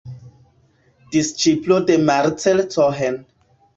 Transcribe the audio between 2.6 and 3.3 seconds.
Cohen.